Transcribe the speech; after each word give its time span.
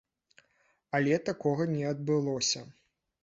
Але 0.99 1.19
такога 1.27 1.67
не 1.75 1.83
адбылося. 1.91 2.65